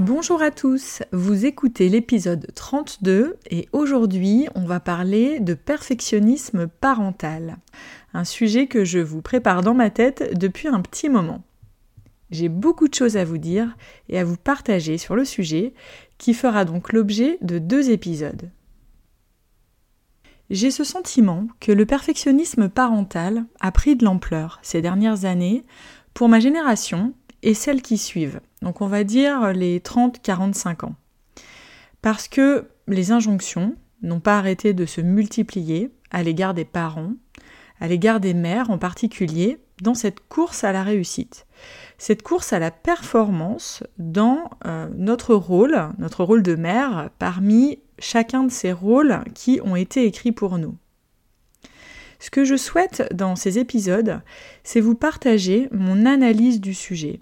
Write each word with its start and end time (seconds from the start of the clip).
Bonjour 0.00 0.40
à 0.40 0.50
tous, 0.50 1.02
vous 1.12 1.44
écoutez 1.44 1.90
l'épisode 1.90 2.46
32 2.54 3.36
et 3.50 3.68
aujourd'hui 3.72 4.48
on 4.54 4.64
va 4.64 4.80
parler 4.80 5.40
de 5.40 5.52
perfectionnisme 5.52 6.68
parental, 6.68 7.58
un 8.14 8.24
sujet 8.24 8.66
que 8.66 8.82
je 8.82 8.98
vous 8.98 9.20
prépare 9.20 9.60
dans 9.60 9.74
ma 9.74 9.90
tête 9.90 10.38
depuis 10.38 10.68
un 10.68 10.80
petit 10.80 11.10
moment. 11.10 11.42
J'ai 12.30 12.48
beaucoup 12.48 12.88
de 12.88 12.94
choses 12.94 13.18
à 13.18 13.26
vous 13.26 13.36
dire 13.36 13.76
et 14.08 14.18
à 14.18 14.24
vous 14.24 14.38
partager 14.38 14.96
sur 14.96 15.16
le 15.16 15.26
sujet 15.26 15.74
qui 16.16 16.32
fera 16.32 16.64
donc 16.64 16.94
l'objet 16.94 17.36
de 17.42 17.58
deux 17.58 17.90
épisodes. 17.90 18.50
J'ai 20.48 20.70
ce 20.70 20.82
sentiment 20.82 21.46
que 21.60 21.72
le 21.72 21.84
perfectionnisme 21.84 22.70
parental 22.70 23.44
a 23.60 23.70
pris 23.70 23.96
de 23.96 24.06
l'ampleur 24.06 24.60
ces 24.62 24.80
dernières 24.80 25.26
années 25.26 25.66
pour 26.14 26.30
ma 26.30 26.40
génération 26.40 27.12
et 27.42 27.54
celles 27.54 27.82
qui 27.82 27.98
suivent. 27.98 28.40
Donc 28.62 28.80
on 28.80 28.86
va 28.86 29.04
dire 29.04 29.52
les 29.52 29.80
30-45 29.80 30.86
ans. 30.86 30.94
Parce 32.02 32.28
que 32.28 32.68
les 32.88 33.12
injonctions 33.12 33.74
n'ont 34.02 34.20
pas 34.20 34.38
arrêté 34.38 34.72
de 34.72 34.86
se 34.86 35.00
multiplier 35.00 35.90
à 36.10 36.22
l'égard 36.22 36.54
des 36.54 36.64
parents, 36.64 37.12
à 37.80 37.88
l'égard 37.88 38.20
des 38.20 38.34
mères 38.34 38.70
en 38.70 38.78
particulier, 38.78 39.58
dans 39.82 39.94
cette 39.94 40.20
course 40.28 40.64
à 40.64 40.72
la 40.72 40.82
réussite. 40.82 41.46
Cette 41.98 42.22
course 42.22 42.52
à 42.52 42.58
la 42.58 42.70
performance 42.70 43.82
dans 43.98 44.50
euh, 44.66 44.88
notre 44.96 45.34
rôle, 45.34 45.88
notre 45.98 46.24
rôle 46.24 46.42
de 46.42 46.54
mère, 46.54 47.10
parmi 47.18 47.78
chacun 47.98 48.44
de 48.44 48.50
ces 48.50 48.72
rôles 48.72 49.20
qui 49.34 49.60
ont 49.62 49.76
été 49.76 50.04
écrits 50.04 50.32
pour 50.32 50.58
nous. 50.58 50.76
Ce 52.18 52.30
que 52.30 52.44
je 52.44 52.56
souhaite 52.56 53.08
dans 53.14 53.34
ces 53.34 53.58
épisodes, 53.58 54.20
c'est 54.62 54.80
vous 54.80 54.94
partager 54.94 55.68
mon 55.72 56.04
analyse 56.04 56.60
du 56.60 56.74
sujet, 56.74 57.20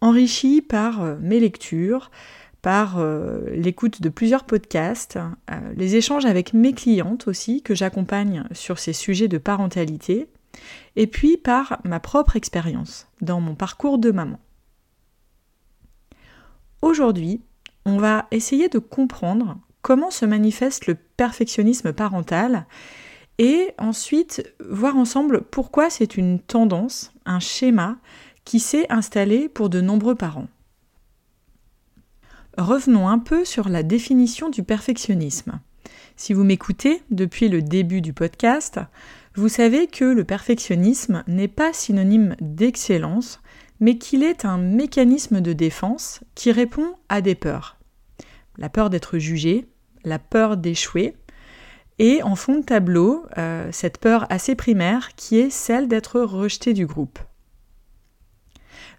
enrichi 0.00 0.62
par 0.62 1.02
euh, 1.02 1.16
mes 1.20 1.40
lectures, 1.40 2.10
par 2.62 2.98
euh, 2.98 3.50
l'écoute 3.50 4.02
de 4.02 4.08
plusieurs 4.08 4.44
podcasts, 4.44 5.16
euh, 5.50 5.72
les 5.76 5.96
échanges 5.96 6.26
avec 6.26 6.54
mes 6.54 6.72
clientes 6.72 7.28
aussi, 7.28 7.62
que 7.62 7.74
j'accompagne 7.74 8.44
sur 8.52 8.78
ces 8.78 8.92
sujets 8.92 9.28
de 9.28 9.38
parentalité, 9.38 10.28
et 10.96 11.06
puis 11.06 11.36
par 11.36 11.80
ma 11.84 12.00
propre 12.00 12.36
expérience 12.36 13.06
dans 13.20 13.40
mon 13.40 13.54
parcours 13.54 13.98
de 13.98 14.10
maman. 14.10 14.40
Aujourd'hui, 16.82 17.40
on 17.84 17.98
va 17.98 18.26
essayer 18.30 18.68
de 18.68 18.78
comprendre 18.78 19.58
comment 19.82 20.10
se 20.10 20.26
manifeste 20.26 20.86
le 20.86 20.94
perfectionnisme 20.94 21.92
parental 21.92 22.66
et 23.38 23.72
ensuite 23.78 24.52
voir 24.68 24.96
ensemble 24.96 25.42
pourquoi 25.42 25.90
c'est 25.90 26.16
une 26.16 26.40
tendance, 26.40 27.12
un 27.24 27.40
schéma 27.40 27.96
qui 28.48 28.60
s'est 28.60 28.90
installé 28.90 29.50
pour 29.50 29.68
de 29.68 29.82
nombreux 29.82 30.14
parents. 30.14 30.48
Revenons 32.56 33.06
un 33.06 33.18
peu 33.18 33.44
sur 33.44 33.68
la 33.68 33.82
définition 33.82 34.48
du 34.48 34.62
perfectionnisme. 34.62 35.60
Si 36.16 36.32
vous 36.32 36.44
m'écoutez 36.44 37.02
depuis 37.10 37.50
le 37.50 37.60
début 37.60 38.00
du 38.00 38.14
podcast, 38.14 38.80
vous 39.34 39.50
savez 39.50 39.86
que 39.86 40.06
le 40.06 40.24
perfectionnisme 40.24 41.24
n'est 41.26 41.46
pas 41.46 41.74
synonyme 41.74 42.36
d'excellence, 42.40 43.42
mais 43.80 43.98
qu'il 43.98 44.22
est 44.22 44.46
un 44.46 44.56
mécanisme 44.56 45.42
de 45.42 45.52
défense 45.52 46.20
qui 46.34 46.50
répond 46.50 46.94
à 47.10 47.20
des 47.20 47.34
peurs. 47.34 47.76
La 48.56 48.70
peur 48.70 48.88
d'être 48.88 49.18
jugé, 49.18 49.66
la 50.04 50.18
peur 50.18 50.56
d'échouer, 50.56 51.16
et 51.98 52.22
en 52.22 52.34
fond 52.34 52.60
de 52.60 52.64
tableau, 52.64 53.26
euh, 53.36 53.68
cette 53.72 53.98
peur 53.98 54.24
assez 54.30 54.54
primaire 54.54 55.14
qui 55.16 55.38
est 55.38 55.50
celle 55.50 55.86
d'être 55.86 56.18
rejeté 56.18 56.72
du 56.72 56.86
groupe. 56.86 57.18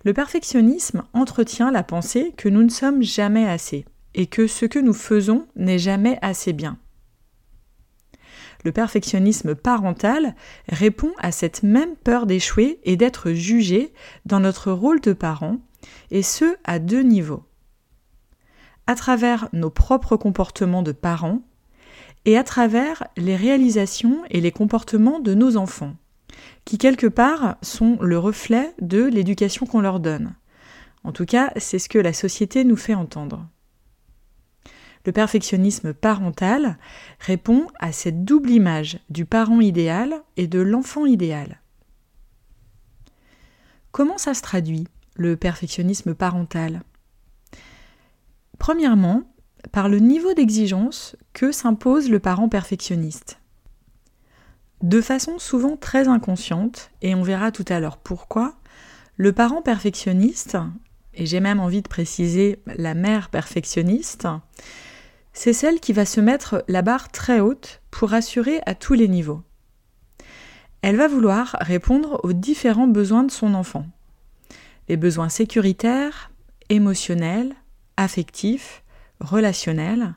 Le 0.06 0.14
perfectionnisme 0.14 1.04
entretient 1.14 1.72
la 1.72 1.84
pensée 1.84 2.34
que 2.38 2.48
nous 2.48 2.64
ne 2.64 2.70
sommes 2.70 3.04
jamais 3.04 3.48
assez 3.48 3.86
et 4.14 4.28
que 4.28 4.48
ce 4.48 4.66
que 4.66 4.80
nous 4.80 4.94
faisons 4.94 5.48
n'est 5.56 5.80
jamais 5.80 6.18
assez 6.22 6.54
bien. 6.54 6.78
Le 8.66 8.72
perfectionnisme 8.72 9.56
parental 9.56 10.36
répond 10.68 11.12
à 11.20 11.32
cette 11.32 11.64
même 11.64 11.96
peur 11.96 12.26
d'échouer 12.26 12.80
et 12.84 12.98
d'être 12.98 13.32
jugé 13.32 13.94
dans 14.26 14.40
notre 14.40 14.72
rôle 14.72 15.00
de 15.00 15.14
parent, 15.14 15.58
et 16.12 16.24
ce 16.24 16.58
à 16.66 16.80
deux 16.80 17.02
niveaux. 17.02 17.46
À 18.88 18.96
travers 18.96 19.48
nos 19.54 19.70
propres 19.70 20.18
comportements 20.18 20.84
de 20.84 20.92
parents 20.92 21.42
et 22.26 22.38
à 22.38 22.44
travers 22.44 23.08
les 23.16 23.36
réalisations 23.36 24.24
et 24.30 24.42
les 24.42 24.52
comportements 24.52 25.20
de 25.20 25.34
nos 25.34 25.56
enfants 25.56 25.96
qui 26.70 26.78
quelque 26.78 27.08
part 27.08 27.58
sont 27.64 27.98
le 28.00 28.20
reflet 28.20 28.76
de 28.80 29.04
l'éducation 29.04 29.66
qu'on 29.66 29.82
leur 29.82 30.00
donne. 30.00 30.36
En 31.04 31.12
tout 31.12 31.26
cas, 31.26 31.52
c'est 31.56 31.80
ce 31.80 31.90
que 31.90 31.98
la 31.98 32.14
société 32.14 32.64
nous 32.64 32.76
fait 32.76 32.94
entendre. 32.94 33.50
Le 35.04 35.12
perfectionnisme 35.12 35.96
parental 35.96 36.78
répond 37.20 37.66
à 37.80 37.92
cette 37.92 38.24
double 38.24 38.52
image 38.52 39.00
du 39.10 39.26
parent 39.26 39.62
idéal 39.62 40.22
et 40.38 40.46
de 40.46 40.60
l'enfant 40.60 41.08
idéal. 41.08 41.60
Comment 43.92 44.20
ça 44.20 44.36
se 44.36 44.44
traduit, 44.44 44.88
le 45.16 45.38
perfectionnisme 45.38 46.14
parental? 46.14 46.84
Premièrement, 48.60 49.24
par 49.72 49.90
le 49.90 49.98
niveau 49.98 50.36
d'exigence 50.36 51.16
que 51.34 51.52
s'impose 51.52 52.12
le 52.12 52.20
parent 52.20 52.48
perfectionniste. 52.48 53.39
De 54.82 55.02
façon 55.02 55.40
souvent 55.40 55.76
très 55.76 56.08
inconsciente, 56.08 56.92
et 57.02 57.14
on 57.14 57.22
verra 57.22 57.52
tout 57.52 57.66
à 57.68 57.82
l'heure 57.82 57.98
pourquoi, 57.98 58.54
le 59.18 59.34
parent 59.34 59.62
perfectionniste, 59.62 60.58
et 61.14 61.26
j'ai 61.26 61.42
même 61.42 61.60
envie 61.60 61.82
de 61.82 61.90
préciser 61.90 62.62
la 62.66 62.94
mère 62.94 63.30
perfectionniste, 63.30 64.26
c'est 65.34 65.52
celle 65.52 65.82
qui 65.82 65.92
va 65.92 66.06
se 66.06 66.22
mettre 66.22 66.64
la 66.70 66.82
barre 66.82 67.12
très 67.12 67.42
haute 67.42 67.82
pour 67.92 68.14
assurer 68.14 68.62
à 68.66 68.74
tous 68.74 68.94
les 68.94 69.10
niveaux. 69.10 69.42
Elle 70.82 70.96
va 70.96 71.10
vouloir 71.10 71.58
répondre 71.60 72.22
aux 72.24 72.32
différents 72.32 72.88
besoins 72.88 73.24
de 73.24 73.32
son 73.32 73.56
enfant. 73.56 73.86
Les 74.88 74.96
besoins 74.96 75.28
sécuritaires, 75.28 76.32
émotionnels, 76.70 77.54
affectifs, 77.98 78.82
relationnels. 79.20 80.16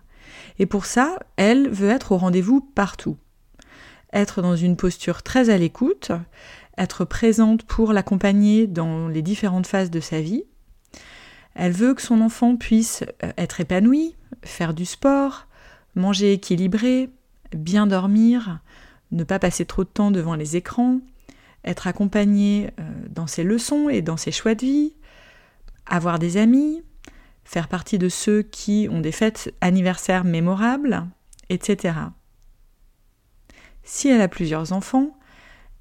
Et 0.60 0.66
pour 0.66 0.86
ça, 0.86 1.18
elle 1.36 1.68
veut 1.68 1.90
être 1.90 2.12
au 2.12 2.16
rendez-vous 2.16 2.60
partout 2.60 3.16
être 4.12 4.42
dans 4.42 4.56
une 4.56 4.76
posture 4.76 5.22
très 5.22 5.50
à 5.50 5.58
l'écoute, 5.58 6.12
être 6.78 7.04
présente 7.04 7.64
pour 7.64 7.92
l'accompagner 7.92 8.66
dans 8.66 9.08
les 9.08 9.22
différentes 9.22 9.66
phases 9.66 9.90
de 9.90 10.00
sa 10.00 10.20
vie. 10.20 10.44
Elle 11.54 11.72
veut 11.72 11.94
que 11.94 12.02
son 12.02 12.20
enfant 12.20 12.56
puisse 12.56 13.04
euh, 13.22 13.32
être 13.36 13.60
épanoui, 13.60 14.14
faire 14.42 14.72
du 14.72 14.86
sport, 14.86 15.46
manger 15.94 16.32
équilibré, 16.32 17.10
bien 17.54 17.86
dormir, 17.86 18.60
ne 19.10 19.24
pas 19.24 19.38
passer 19.38 19.66
trop 19.66 19.84
de 19.84 19.88
temps 19.88 20.10
devant 20.10 20.34
les 20.34 20.56
écrans, 20.56 21.00
être 21.64 21.86
accompagné 21.86 22.70
euh, 22.80 22.82
dans 23.10 23.26
ses 23.26 23.44
leçons 23.44 23.88
et 23.88 24.00
dans 24.00 24.16
ses 24.16 24.32
choix 24.32 24.54
de 24.54 24.64
vie, 24.64 24.94
avoir 25.86 26.18
des 26.18 26.38
amis, 26.38 26.82
faire 27.44 27.68
partie 27.68 27.98
de 27.98 28.08
ceux 28.08 28.42
qui 28.42 28.88
ont 28.90 29.00
des 29.00 29.12
fêtes 29.12 29.54
anniversaires 29.60 30.24
mémorables, 30.24 31.06
etc. 31.50 31.94
Si 33.84 34.08
elle 34.08 34.20
a 34.20 34.28
plusieurs 34.28 34.72
enfants, 34.72 35.16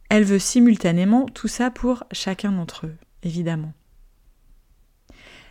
elle 0.09 0.23
veut 0.23 0.39
simultanément 0.39 1.25
tout 1.27 1.47
ça 1.47 1.71
pour 1.71 2.03
chacun 2.11 2.51
d'entre 2.51 2.87
eux, 2.87 2.95
évidemment. 3.23 3.73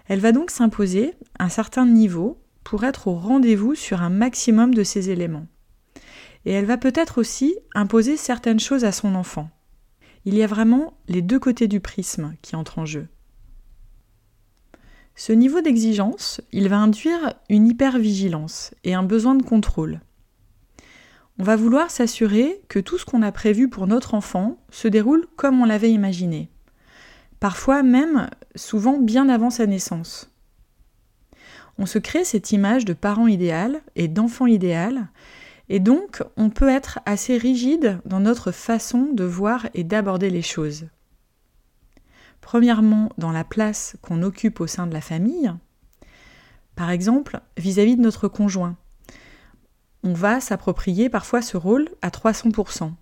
Elle 0.06 0.20
va 0.20 0.32
donc 0.32 0.50
s'imposer 0.50 1.14
un 1.38 1.48
certain 1.48 1.86
niveau 1.86 2.38
pour 2.64 2.84
être 2.84 3.08
au 3.08 3.14
rendez-vous 3.14 3.74
sur 3.74 4.02
un 4.02 4.10
maximum 4.10 4.74
de 4.74 4.82
ces 4.82 5.10
éléments. 5.10 5.46
Et 6.44 6.52
elle 6.52 6.64
va 6.64 6.76
peut-être 6.76 7.18
aussi 7.18 7.54
imposer 7.74 8.16
certaines 8.16 8.60
choses 8.60 8.84
à 8.84 8.92
son 8.92 9.14
enfant. 9.14 9.50
Il 10.24 10.34
y 10.34 10.42
a 10.42 10.46
vraiment 10.46 10.94
les 11.08 11.22
deux 11.22 11.38
côtés 11.38 11.68
du 11.68 11.80
prisme 11.80 12.34
qui 12.42 12.56
entrent 12.56 12.78
en 12.78 12.86
jeu. 12.86 13.08
Ce 15.14 15.32
niveau 15.32 15.60
d'exigence, 15.60 16.40
il 16.52 16.68
va 16.68 16.78
induire 16.78 17.34
une 17.48 17.68
hypervigilance 17.68 18.74
et 18.84 18.94
un 18.94 19.02
besoin 19.02 19.34
de 19.34 19.42
contrôle. 19.42 20.00
On 21.40 21.42
va 21.42 21.56
vouloir 21.56 21.90
s'assurer 21.90 22.60
que 22.68 22.78
tout 22.78 22.98
ce 22.98 23.06
qu'on 23.06 23.22
a 23.22 23.32
prévu 23.32 23.70
pour 23.70 23.86
notre 23.86 24.12
enfant 24.12 24.58
se 24.68 24.88
déroule 24.88 25.26
comme 25.36 25.58
on 25.62 25.64
l'avait 25.64 25.90
imaginé. 25.90 26.50
Parfois 27.40 27.82
même, 27.82 28.28
souvent 28.56 28.98
bien 28.98 29.30
avant 29.30 29.48
sa 29.48 29.66
naissance. 29.66 30.30
On 31.78 31.86
se 31.86 31.98
crée 31.98 32.24
cette 32.26 32.52
image 32.52 32.84
de 32.84 32.92
parent 32.92 33.26
idéal 33.26 33.80
et 33.96 34.06
d'enfant 34.06 34.44
idéal, 34.44 35.08
et 35.70 35.80
donc 35.80 36.22
on 36.36 36.50
peut 36.50 36.68
être 36.68 36.98
assez 37.06 37.38
rigide 37.38 38.00
dans 38.04 38.20
notre 38.20 38.52
façon 38.52 39.08
de 39.10 39.24
voir 39.24 39.66
et 39.72 39.82
d'aborder 39.82 40.28
les 40.28 40.42
choses. 40.42 40.88
Premièrement, 42.42 43.08
dans 43.16 43.32
la 43.32 43.44
place 43.44 43.96
qu'on 44.02 44.22
occupe 44.22 44.60
au 44.60 44.66
sein 44.66 44.86
de 44.86 44.92
la 44.92 45.00
famille. 45.00 45.50
Par 46.76 46.90
exemple, 46.90 47.40
vis-à-vis 47.56 47.96
de 47.96 48.02
notre 48.02 48.28
conjoint. 48.28 48.76
On 50.02 50.14
va 50.14 50.40
s'approprier 50.40 51.10
parfois 51.10 51.42
ce 51.42 51.56
rôle 51.56 51.88
à 52.00 52.08
300%, 52.08 52.92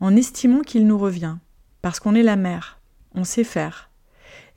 en 0.00 0.16
estimant 0.16 0.62
qu'il 0.62 0.86
nous 0.86 0.98
revient, 0.98 1.36
parce 1.82 2.00
qu'on 2.00 2.16
est 2.16 2.22
la 2.22 2.36
mère, 2.36 2.80
on 3.14 3.24
sait 3.24 3.44
faire. 3.44 3.90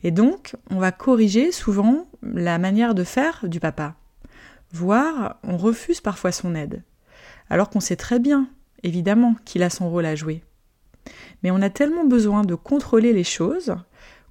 Et 0.04 0.12
donc, 0.12 0.56
on 0.72 0.80
va 0.80 0.92
corriger 0.92 1.52
souvent 1.52 2.08
la 2.24 2.58
manière 2.58 2.96
de 2.96 3.04
faire 3.04 3.42
du 3.48 3.60
papa. 3.60 3.96
Voire, 4.72 5.38
on 5.44 5.58
refuse 5.58 6.02
parfois 6.02 6.32
son 6.32 6.56
aide. 6.56 6.84
Alors 7.50 7.70
qu'on 7.70 7.80
sait 7.80 7.96
très 7.96 8.20
bien, 8.20 8.50
évidemment, 8.84 9.36
qu'il 9.46 9.64
a 9.64 9.70
son 9.70 9.90
rôle 9.90 10.06
à 10.06 10.16
jouer. 10.16 10.44
Mais 11.44 11.52
on 11.52 11.62
a 11.62 11.70
tellement 11.70 12.06
besoin 12.06 12.44
de 12.44 12.56
contrôler 12.56 13.14
les 13.14 13.24
choses 13.24 13.76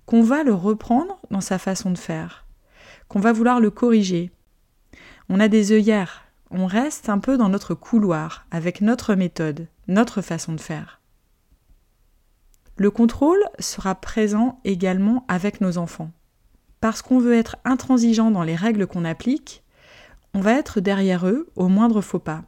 qu'on 0.06 0.22
va 0.22 0.42
le 0.42 0.54
reprendre 0.54 1.20
dans 1.30 1.40
sa 1.40 1.58
façon 1.58 1.90
de 1.90 1.98
faire, 1.98 2.46
qu'on 3.08 3.20
va 3.20 3.32
vouloir 3.32 3.60
le 3.60 3.70
corriger. 3.70 4.30
On 5.28 5.40
a 5.40 5.48
des 5.48 5.72
œillères, 5.72 6.24
on 6.50 6.66
reste 6.66 7.08
un 7.08 7.18
peu 7.18 7.36
dans 7.36 7.48
notre 7.48 7.74
couloir, 7.74 8.46
avec 8.50 8.80
notre 8.80 9.14
méthode, 9.14 9.68
notre 9.86 10.22
façon 10.22 10.52
de 10.52 10.60
faire. 10.60 11.00
Le 12.76 12.90
contrôle 12.90 13.42
sera 13.58 13.94
présent 13.96 14.60
également 14.64 15.24
avec 15.28 15.60
nos 15.60 15.78
enfants. 15.78 16.12
Parce 16.80 17.02
qu'on 17.02 17.18
veut 17.18 17.34
être 17.34 17.56
intransigeant 17.64 18.30
dans 18.30 18.44
les 18.44 18.54
règles 18.54 18.86
qu'on 18.86 19.04
applique, 19.04 19.64
on 20.32 20.40
va 20.40 20.52
être 20.52 20.80
derrière 20.80 21.26
eux 21.26 21.50
au 21.56 21.68
moindre 21.68 22.00
faux 22.00 22.20
pas. 22.20 22.44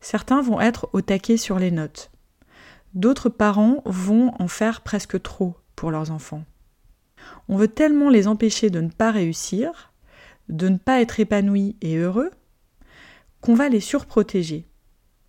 Certains 0.00 0.42
vont 0.42 0.60
être 0.60 0.90
au 0.92 1.00
taquet 1.00 1.38
sur 1.38 1.58
les 1.58 1.70
notes. 1.70 2.10
D'autres 2.92 3.30
parents 3.30 3.82
vont 3.86 4.32
en 4.38 4.48
faire 4.48 4.82
presque 4.82 5.20
trop 5.22 5.56
pour 5.74 5.90
leurs 5.90 6.10
enfants. 6.10 6.44
On 7.48 7.56
veut 7.56 7.68
tellement 7.68 8.10
les 8.10 8.28
empêcher 8.28 8.68
de 8.68 8.82
ne 8.82 8.90
pas 8.90 9.10
réussir, 9.10 9.92
de 10.50 10.68
ne 10.68 10.76
pas 10.76 11.00
être 11.00 11.18
épanouis 11.18 11.76
et 11.80 11.96
heureux, 11.96 12.30
qu'on 13.44 13.54
va 13.54 13.68
les 13.68 13.80
surprotéger. 13.80 14.66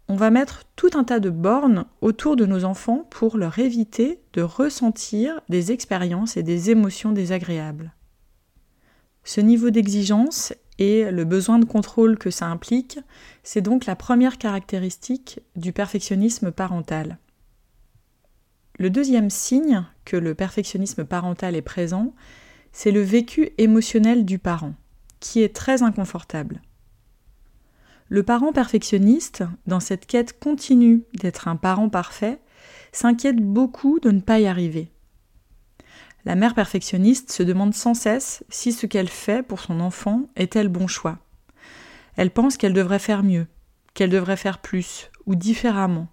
On 0.07 0.15
va 0.15 0.29
mettre 0.29 0.63
tout 0.77 0.91
un 0.94 1.03
tas 1.03 1.19
de 1.19 1.29
bornes 1.29 1.83
autour 2.00 2.38
de 2.38 2.45
nos 2.45 2.63
enfants 2.63 3.06
pour 3.09 3.38
leur 3.38 3.59
éviter 3.59 4.21
de 4.31 4.41
ressentir 4.41 5.41
des 5.50 5.73
expériences 5.73 6.38
et 6.38 6.44
des 6.44 6.69
émotions 6.69 7.12
désagréables. 7.12 7.94
Ce 9.25 9.41
niveau 9.41 9.69
d'exigence 9.69 10.53
et 10.79 11.12
le 11.12 11.25
besoin 11.25 11.59
de 11.59 11.65
contrôle 11.65 12.17
que 12.17 12.29
ça 12.31 12.45
implique, 12.45 13.00
c'est 13.44 13.59
donc 13.59 13.85
la 13.85 13.97
première 13.97 14.38
caractéristique 14.38 15.41
du 15.57 15.73
perfectionnisme 15.73 16.53
parental. 16.53 17.17
Le 18.79 18.89
deuxième 18.89 19.29
signe 19.29 19.83
que 20.06 20.15
le 20.15 20.35
perfectionnisme 20.35 21.03
parental 21.03 21.53
est 21.53 21.62
présent, 21.62 22.13
c'est 22.71 22.91
le 22.91 23.01
vécu 23.01 23.50
émotionnel 23.57 24.23
du 24.23 24.39
parent, 24.39 24.73
qui 25.19 25.41
est 25.41 25.53
très 25.53 25.83
inconfortable. 25.83 26.62
Le 28.07 28.22
parent 28.22 28.54
perfectionniste, 28.54 29.44
dans 29.66 29.80
cette 29.80 30.06
quête 30.06 30.40
continue 30.40 31.04
d'être 31.16 31.48
un 31.48 31.56
parent 31.56 31.90
parfait, 31.90 32.40
s'inquiète 32.92 33.38
beaucoup 33.38 34.00
de 34.00 34.12
ne 34.12 34.22
pas 34.22 34.40
y 34.40 34.46
arriver. 34.46 34.92
La 36.24 36.36
mère 36.36 36.54
perfectionniste 36.54 37.31
se 37.31 37.44
demande 37.44 37.74
sans 37.74 37.96
cesse 37.96 38.44
si 38.50 38.72
ce 38.72 38.86
qu'elle 38.86 39.10
fait 39.10 39.44
pour 39.46 39.60
son 39.60 39.80
enfant 39.80 40.30
est 40.36 40.56
le 40.56 40.69
bon 40.69 40.88
choix. 40.88 41.19
Elle 42.16 42.31
pense 42.31 42.57
qu'elle 42.57 42.74
devrait 42.74 43.00
faire 43.00 43.24
mieux, 43.24 43.48
qu'elle 43.94 44.10
devrait 44.12 44.38
faire 44.38 44.60
plus 44.60 45.10
ou 45.25 45.36
différemment. 45.36 46.08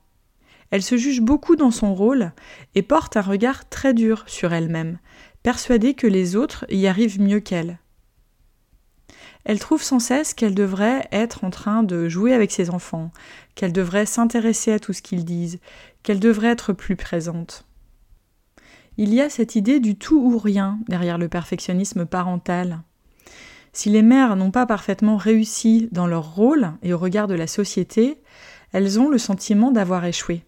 Elle 0.71 0.83
se 0.83 0.97
juge 0.97 1.21
beaucoup 1.21 1.57
dans 1.57 1.71
son 1.71 1.95
rôle 1.95 2.33
et 2.75 2.83
porte 2.83 3.19
un 3.19 3.23
regard 3.23 3.69
très 3.69 3.93
dur 3.93 4.25
sur 4.27 4.55
elle-même, 4.55 4.99
persuadée 5.43 5.93
que 5.93 6.07
les 6.07 6.37
autres 6.37 6.65
y 6.71 6.87
arrivent 6.87 7.21
mieux 7.21 7.41
qu'elle. 7.41 7.79
Elle 9.45 9.59
trouve 9.59 9.83
sans 9.83 9.99
cesse 9.99 10.35
qu'elle 10.35 10.55
devrait 10.55 11.09
être 11.11 11.45
en 11.45 11.51
train 11.51 11.83
de 11.83 12.09
jouer 12.09 12.33
avec 12.33 12.53
ses 12.53 12.71
enfants, 12.71 13.11
qu'elle 13.55 13.73
devrait 13.73 14.07
s'intéresser 14.07 14.73
à 14.73 14.79
tout 14.79 14.93
ce 14.93 15.03
qu'ils 15.03 15.25
disent, 15.25 15.59
qu'elle 16.03 16.21
devrait 16.21 16.49
être 16.49 16.73
plus 16.73 16.97
présente. 16.97 17.67
Il 18.99 19.13
y 19.13 19.21
a 19.21 19.31
cette 19.31 19.57
idée 19.57 19.81
du 19.81 19.97
tout 19.97 20.21
ou 20.21 20.39
rien 20.39 20.79
derrière 20.87 21.19
le 21.19 21.29
perfectionnisme 21.29 22.07
parental. 22.07 22.83
Si 23.73 23.89
les 23.89 24.03
mères 24.03 24.37
n'ont 24.37 24.51
pas 24.51 24.67
parfaitement 24.67 25.17
réussi 25.17 25.89
dans 25.93 26.07
leur 26.07 26.35
rôle 26.35 26.73
et 26.83 26.93
au 26.93 26.99
regard 26.99 27.27
de 27.27 27.35
la 27.35 27.47
société, 27.47 28.19
elles 28.73 29.01
ont 29.01 29.09
le 29.09 29.19
sentiment 29.19 29.71
d'avoir 29.71 30.05
échoué. 30.05 30.45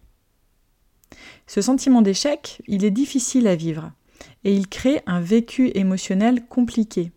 Ce 1.47 1.61
sentiment 1.61 2.03
d'échec, 2.03 2.63
il 2.67 2.85
est 2.85 2.91
difficile 2.91 3.49
à 3.49 3.57
vivre 3.57 3.93
et 4.45 4.55
il 4.55 4.69
crée 4.69 5.01
un 5.07 5.21
vécu 5.21 5.71
émotionnel 5.75 6.47
compliqué, 6.47 7.13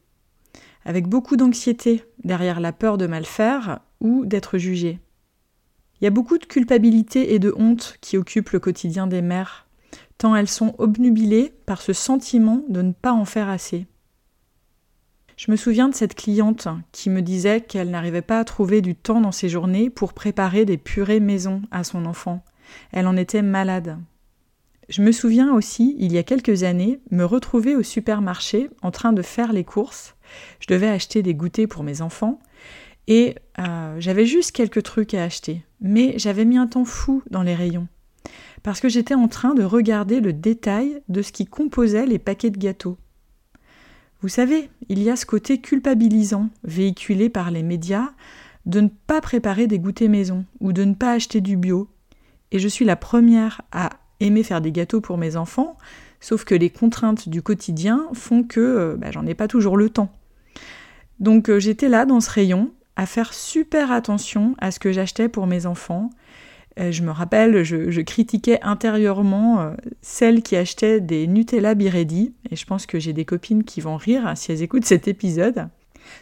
avec 0.87 1.05
beaucoup 1.05 1.35
d'anxiété 1.35 2.05
derrière 2.23 2.61
la 2.61 2.71
peur 2.71 2.97
de 2.97 3.07
mal 3.07 3.25
faire 3.25 3.81
ou 3.99 4.25
d'être 4.25 4.57
jugé. 4.57 5.01
Il 5.99 6.05
y 6.05 6.07
a 6.07 6.11
beaucoup 6.11 6.37
de 6.37 6.45
culpabilité 6.45 7.33
et 7.33 7.39
de 7.39 7.53
honte 7.57 7.97
qui 7.99 8.17
occupent 8.17 8.51
le 8.51 8.61
quotidien 8.61 9.05
des 9.05 9.21
mères, 9.21 9.67
tant 10.17 10.33
elles 10.33 10.47
sont 10.47 10.75
obnubilées 10.77 11.53
par 11.65 11.81
ce 11.81 11.91
sentiment 11.91 12.63
de 12.69 12.81
ne 12.81 12.93
pas 12.93 13.11
en 13.11 13.25
faire 13.25 13.49
assez. 13.49 13.85
Je 15.35 15.51
me 15.51 15.57
souviens 15.57 15.89
de 15.89 15.93
cette 15.93 16.15
cliente 16.15 16.69
qui 16.93 17.09
me 17.09 17.21
disait 17.21 17.59
qu'elle 17.59 17.91
n'arrivait 17.91 18.21
pas 18.21 18.39
à 18.39 18.45
trouver 18.45 18.81
du 18.81 18.95
temps 18.95 19.19
dans 19.19 19.33
ses 19.33 19.49
journées 19.49 19.89
pour 19.89 20.13
préparer 20.13 20.63
des 20.63 20.77
purées 20.77 21.19
maison 21.19 21.63
à 21.69 21.83
son 21.83 22.05
enfant. 22.05 22.45
Elle 22.93 23.07
en 23.07 23.17
était 23.17 23.41
malade. 23.41 23.97
Je 24.87 25.01
me 25.01 25.11
souviens 25.11 25.53
aussi, 25.53 25.97
il 25.99 26.13
y 26.13 26.17
a 26.17 26.23
quelques 26.23 26.63
années, 26.63 27.01
me 27.11 27.25
retrouver 27.25 27.75
au 27.75 27.83
supermarché 27.83 28.69
en 28.81 28.91
train 28.91 29.11
de 29.11 29.21
faire 29.21 29.51
les 29.51 29.65
courses. 29.65 30.15
Je 30.59 30.67
devais 30.67 30.87
acheter 30.87 31.23
des 31.23 31.33
goûters 31.33 31.67
pour 31.67 31.83
mes 31.83 32.01
enfants 32.01 32.39
et 33.07 33.35
euh, 33.59 33.95
j'avais 33.99 34.25
juste 34.25 34.51
quelques 34.51 34.83
trucs 34.83 35.13
à 35.13 35.23
acheter. 35.23 35.63
Mais 35.81 36.13
j'avais 36.17 36.45
mis 36.45 36.57
un 36.57 36.67
temps 36.67 36.85
fou 36.85 37.23
dans 37.29 37.43
les 37.43 37.55
rayons 37.55 37.87
parce 38.63 38.81
que 38.81 38.89
j'étais 38.89 39.13
en 39.13 39.27
train 39.27 39.53
de 39.53 39.63
regarder 39.63 40.19
le 40.19 40.33
détail 40.33 41.01
de 41.09 41.21
ce 41.21 41.31
qui 41.31 41.45
composait 41.45 42.05
les 42.05 42.19
paquets 42.19 42.49
de 42.49 42.57
gâteaux. 42.57 42.97
Vous 44.21 44.29
savez, 44.29 44.69
il 44.89 45.01
y 45.03 45.09
a 45.09 45.15
ce 45.15 45.25
côté 45.25 45.59
culpabilisant 45.59 46.49
véhiculé 46.63 47.29
par 47.29 47.51
les 47.51 47.63
médias 47.63 48.09
de 48.65 48.81
ne 48.81 48.89
pas 49.07 49.21
préparer 49.21 49.67
des 49.67 49.79
goûters 49.79 50.09
maison 50.09 50.45
ou 50.59 50.73
de 50.73 50.83
ne 50.83 50.95
pas 50.95 51.13
acheter 51.13 51.39
du 51.39 51.55
bio. 51.55 51.87
Et 52.51 52.59
je 52.59 52.67
suis 52.67 52.83
la 52.83 52.95
première 52.95 53.61
à 53.71 53.91
aimer 54.19 54.43
faire 54.43 54.61
des 54.61 54.71
gâteaux 54.71 55.01
pour 55.01 55.17
mes 55.17 55.35
enfants, 55.35 55.77
sauf 56.19 56.43
que 56.43 56.55
les 56.55 56.69
contraintes 56.69 57.29
du 57.29 57.41
quotidien 57.41 58.07
font 58.13 58.43
que 58.43 58.59
euh, 58.59 58.95
bah, 58.97 59.11
j'en 59.11 59.25
ai 59.25 59.35
pas 59.35 59.47
toujours 59.47 59.77
le 59.77 59.89
temps. 59.89 60.11
Donc 61.19 61.49
euh, 61.49 61.59
j'étais 61.59 61.89
là 61.89 62.05
dans 62.05 62.21
ce 62.21 62.29
rayon 62.29 62.71
à 62.95 63.05
faire 63.05 63.33
super 63.33 63.91
attention 63.91 64.55
à 64.59 64.71
ce 64.71 64.79
que 64.79 64.91
j'achetais 64.91 65.29
pour 65.29 65.47
mes 65.47 65.65
enfants. 65.65 66.09
Euh, 66.79 66.91
je 66.91 67.03
me 67.03 67.11
rappelle, 67.11 67.63
je, 67.63 68.01
critiquais 68.01 68.59
intérieurement 68.61 69.73
celles 70.01 70.41
qui 70.41 70.55
achetaient 70.55 70.99
des 70.99 71.27
Nutella 71.27 71.75
Biredi, 71.75 72.33
et 72.49 72.55
je 72.55 72.65
pense 72.65 72.85
que 72.85 72.99
j'ai 72.99 73.13
des 73.13 73.25
copines 73.25 73.63
qui 73.63 73.81
vont 73.81 73.97
rire 73.97 74.33
si 74.35 74.51
elles 74.51 74.63
écoutent 74.63 74.85
cet 74.85 75.07
épisode. 75.07 75.69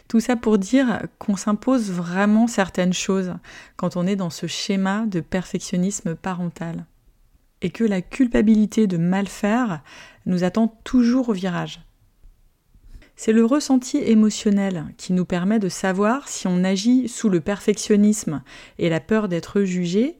Tout 0.08 0.20
ça 0.20 0.36
pour 0.36 0.58
dire 0.58 1.02
qu'on 1.18 1.36
s'impose 1.36 1.90
vraiment 1.90 2.46
certaines 2.46 2.92
choses 2.92 3.34
quand 3.76 3.96
on 3.96 4.06
est 4.06 4.16
dans 4.16 4.30
ce 4.30 4.46
schéma 4.46 5.06
de 5.06 5.20
perfectionnisme 5.20 6.14
parental 6.14 6.86
et 7.62 7.70
que 7.70 7.84
la 7.84 8.02
culpabilité 8.02 8.86
de 8.86 8.96
mal 8.96 9.26
faire 9.26 9.82
nous 10.26 10.44
attend 10.44 10.68
toujours 10.84 11.30
au 11.30 11.32
virage. 11.32 11.80
C'est 13.16 13.32
le 13.32 13.44
ressenti 13.44 13.96
émotionnel 13.96 14.84
qui 14.98 15.14
nous 15.14 15.24
permet 15.24 15.58
de 15.58 15.70
savoir 15.70 16.28
si 16.28 16.46
on 16.46 16.62
agit 16.64 17.08
sous 17.08 17.30
le 17.30 17.40
perfectionnisme 17.40 18.42
et 18.78 18.90
la 18.90 19.00
peur 19.00 19.28
d'être 19.28 19.62
jugé, 19.62 20.18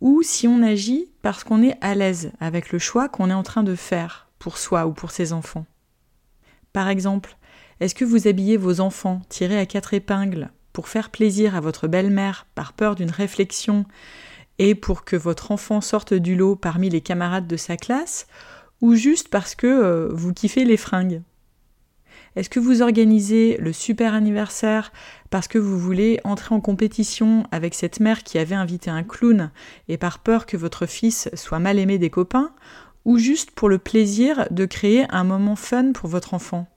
ou 0.00 0.22
si 0.22 0.46
on 0.46 0.62
agit 0.62 1.10
parce 1.22 1.42
qu'on 1.42 1.62
est 1.62 1.76
à 1.80 1.94
l'aise 1.94 2.30
avec 2.38 2.70
le 2.70 2.78
choix 2.78 3.08
qu'on 3.08 3.30
est 3.30 3.34
en 3.34 3.42
train 3.42 3.64
de 3.64 3.74
faire 3.74 4.28
pour 4.38 4.58
soi 4.58 4.86
ou 4.86 4.92
pour 4.92 5.10
ses 5.10 5.32
enfants. 5.32 5.66
Par 6.72 6.88
exemple, 6.88 7.36
Est-ce 7.80 7.94
que 7.94 8.04
vous 8.04 8.26
habillez 8.26 8.56
vos 8.56 8.80
enfants 8.80 9.20
tirés 9.28 9.58
à 9.58 9.66
quatre 9.66 9.92
épingles 9.92 10.50
pour 10.72 10.88
faire 10.88 11.10
plaisir 11.10 11.54
à 11.54 11.60
votre 11.60 11.88
belle-mère 11.88 12.46
par 12.54 12.72
peur 12.72 12.94
d'une 12.94 13.10
réflexion 13.10 13.84
et 14.58 14.74
pour 14.74 15.04
que 15.04 15.16
votre 15.16 15.50
enfant 15.50 15.82
sorte 15.82 16.14
du 16.14 16.36
lot 16.36 16.56
parmi 16.56 16.88
les 16.88 17.02
camarades 17.02 17.46
de 17.46 17.56
sa 17.58 17.76
classe, 17.76 18.26
ou 18.80 18.94
juste 18.94 19.28
parce 19.28 19.54
que 19.54 19.66
euh, 19.66 20.08
vous 20.12 20.32
kiffez 20.32 20.64
les 20.64 20.78
fringues? 20.78 21.22
Est-ce 22.36 22.50
que 22.50 22.60
vous 22.60 22.82
organisez 22.82 23.56
le 23.56 23.72
super 23.72 24.12
anniversaire 24.12 24.92
parce 25.30 25.48
que 25.48 25.58
vous 25.58 25.78
voulez 25.78 26.20
entrer 26.22 26.54
en 26.54 26.60
compétition 26.60 27.44
avec 27.50 27.74
cette 27.74 27.98
mère 27.98 28.22
qui 28.22 28.38
avait 28.38 28.54
invité 28.54 28.90
un 28.90 29.02
clown 29.02 29.50
et 29.88 29.96
par 29.96 30.18
peur 30.18 30.44
que 30.44 30.58
votre 30.58 30.84
fils 30.84 31.30
soit 31.34 31.58
mal 31.58 31.78
aimé 31.78 31.98
des 31.98 32.10
copains, 32.10 32.52
ou 33.06 33.18
juste 33.18 33.52
pour 33.52 33.68
le 33.70 33.78
plaisir 33.78 34.46
de 34.50 34.66
créer 34.66 35.06
un 35.10 35.24
moment 35.24 35.56
fun 35.56 35.92
pour 35.92 36.10
votre 36.10 36.34
enfant? 36.34 36.68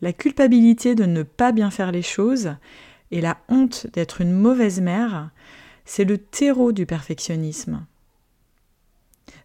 La 0.00 0.12
culpabilité 0.12 0.94
de 0.94 1.04
ne 1.04 1.22
pas 1.22 1.52
bien 1.52 1.70
faire 1.70 1.92
les 1.92 2.02
choses 2.02 2.54
et 3.10 3.20
la 3.20 3.36
honte 3.48 3.86
d'être 3.92 4.22
une 4.22 4.32
mauvaise 4.32 4.80
mère 4.80 5.30
c'est 5.86 6.04
le 6.04 6.18
terreau 6.18 6.72
du 6.72 6.84
perfectionnisme. 6.84 7.86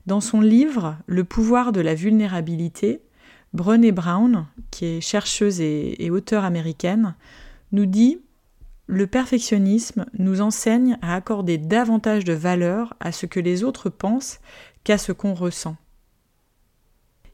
Dans 0.08 0.22
son 0.22 0.42
livre 0.42 0.98
Le 1.06 1.24
pouvoir 1.24 1.72
de 1.72 1.82
la 1.82 1.94
vulnérabilité, 1.94 3.02
Brené 3.54 3.92
Brown, 3.92 4.48
qui 4.70 4.86
est 4.86 5.02
chercheuse 5.02 5.60
et, 5.60 6.04
et 6.04 6.10
auteure 6.10 6.46
américaine, 6.46 7.16
nous 7.72 7.86
dit 7.86 8.22
Le 8.88 9.08
perfectionnisme 9.08 10.06
nous 10.18 10.42
enseigne 10.42 10.98
à 11.02 11.16
accorder 11.16 11.58
davantage 11.58 12.24
de 12.24 12.34
valeur 12.34 12.94
à 13.00 13.12
ce 13.12 13.26
que 13.26 13.40
les 13.40 13.64
autres 13.64 13.90
pensent 13.90 14.40
qu'à 14.84 14.98
ce 14.98 15.12
qu'on 15.12 15.34
ressent. 15.34 15.76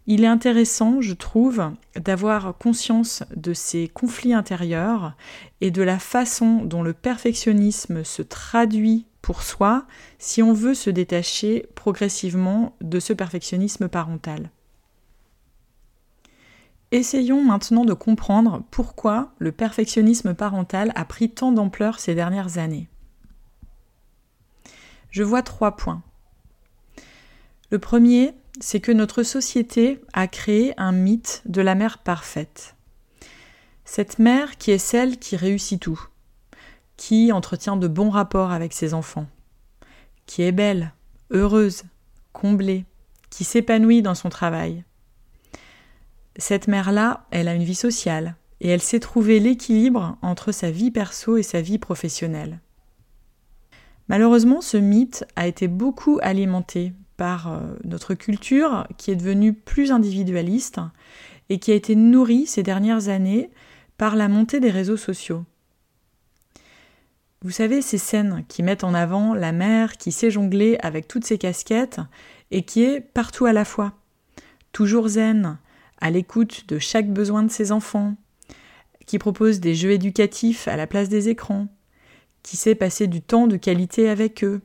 Il 0.10 0.24
est 0.24 0.28
intéressant, 0.28 1.02
je 1.02 1.14
trouve, 1.14 1.70
d'avoir 1.98 2.58
conscience 2.58 3.24
de 3.36 3.54
ces 3.54 3.90
conflits 3.90 4.34
intérieurs 4.34 5.18
et 5.60 5.70
de 5.70 5.82
la 5.82 6.00
façon 6.00 6.64
dont 6.64 6.82
le 6.82 6.94
perfectionnisme 6.94 8.06
se 8.06 8.22
traduit 8.22 9.06
pour 9.22 9.42
soi 9.42 9.86
si 10.18 10.42
on 10.42 10.54
veut 10.54 10.76
se 10.76 10.90
détacher 10.90 11.66
progressivement 11.76 12.74
de 12.80 13.02
ce 13.02 13.12
perfectionnisme 13.12 13.90
parental. 13.90 14.50
Essayons 16.92 17.44
maintenant 17.44 17.84
de 17.84 17.94
comprendre 17.94 18.64
pourquoi 18.72 19.34
le 19.40 19.52
perfectionnisme 19.52 20.34
parental 20.34 20.94
a 20.96 21.04
pris 21.04 21.30
tant 21.30 21.52
d'ampleur 21.52 22.00
ces 22.00 22.16
dernières 22.16 22.58
années. 22.58 22.88
Je 25.10 25.24
vois 25.24 25.42
trois 25.42 25.76
points. 25.76 26.02
Le 27.72 27.80
premier, 27.80 28.34
c'est 28.62 28.80
que 28.80 28.94
notre 28.94 29.24
société 29.24 30.02
a 30.14 30.28
créé 30.28 30.74
un 30.78 30.94
mythe 30.94 31.42
de 31.46 31.62
la 31.62 31.76
mère 31.76 31.98
parfaite. 31.98 32.76
Cette 33.84 34.20
mère 34.20 34.58
qui 34.58 34.72
est 34.72 34.78
celle 34.78 35.18
qui 35.18 35.36
réussit 35.36 35.82
tout, 35.82 36.02
qui 36.96 37.32
entretient 37.34 37.76
de 37.76 37.88
bons 37.88 38.10
rapports 38.10 38.52
avec 38.52 38.72
ses 38.72 38.94
enfants, 38.94 39.28
qui 40.26 40.44
est 40.44 40.54
belle, 40.54 40.94
heureuse, 41.32 41.84
comblée, 42.32 42.86
qui 43.30 43.44
s'épanouit 43.44 44.02
dans 44.02 44.16
son 44.16 44.30
travail. 44.30 44.84
Cette 46.38 46.68
mère-là, 46.68 47.26
elle 47.32 47.48
a 47.48 47.56
une 47.56 47.64
vie 47.64 47.76
sociale 47.76 48.36
et 48.62 48.70
elle 48.70 48.82
sait 48.82 49.00
trouver 49.00 49.40
l'équilibre 49.40 50.18
entre 50.22 50.52
sa 50.52 50.72
vie 50.72 50.92
perso 50.92 51.38
et 51.38 51.44
sa 51.44 51.62
vie 51.62 51.80
professionnelle. 51.80 52.60
Malheureusement, 54.08 54.62
ce 54.62 54.78
mythe 54.78 55.26
a 55.36 55.48
été 55.48 55.68
beaucoup 55.68 56.20
alimenté 56.22 56.94
par 57.18 57.52
euh, 57.52 57.60
notre 57.84 58.14
culture 58.14 58.88
qui 58.98 59.12
est 59.12 59.16
devenue 59.16 59.54
plus 59.54 59.92
individualiste 59.92 60.80
et 61.50 61.60
qui 61.60 61.72
a 61.72 61.76
été 61.76 61.96
nourrie 61.96 62.46
ces 62.46 62.64
dernières 62.64 63.10
années 63.10 63.50
par 63.98 64.16
la 64.16 64.28
montée 64.28 64.60
des 64.60 64.70
réseaux 64.70 64.98
sociaux. 64.98 65.44
Vous 67.42 67.52
savez, 67.52 67.82
ces 67.82 67.98
scènes 67.98 68.46
qui 68.48 68.64
mettent 68.64 68.84
en 68.84 68.94
avant 68.94 69.34
la 69.34 69.52
mère 69.52 69.98
qui 69.98 70.12
sait 70.12 70.32
jongler 70.32 70.78
avec 70.82 71.08
toutes 71.08 71.26
ses 71.26 71.38
casquettes 71.38 72.00
et 72.52 72.64
qui 72.64 72.84
est 72.84 73.02
partout 73.02 73.46
à 73.46 73.54
la 73.54 73.66
fois, 73.66 73.94
toujours 74.72 75.08
zen, 75.08 75.58
à 76.00 76.10
l'écoute 76.10 76.68
de 76.68 76.80
chaque 76.80 77.12
besoin 77.12 77.44
de 77.44 77.52
ses 77.52 77.72
enfants, 77.72 78.16
qui 79.06 79.20
propose 79.20 79.60
des 79.60 79.74
jeux 79.74 79.92
éducatifs 79.92 80.68
à 80.68 80.76
la 80.76 80.88
place 80.88 81.10
des 81.10 81.30
écrans, 81.30 81.68
qui 82.44 82.58
sait 82.58 82.76
passer 82.76 83.08
du 83.08 83.22
temps 83.22 83.48
de 83.48 83.58
qualité 83.58 84.10
avec 84.10 84.44
eux, 84.44 84.62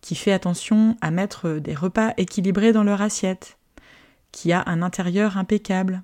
qui 0.00 0.14
fait 0.14 0.32
attention 0.32 0.96
à 1.00 1.10
mettre 1.10 1.54
des 1.54 1.74
repas 1.74 2.12
équilibrés 2.16 2.72
dans 2.72 2.84
leur 2.84 3.02
assiette, 3.02 3.58
qui 4.30 4.52
a 4.52 4.62
un 4.66 4.82
intérieur 4.82 5.38
impeccable. 5.38 6.02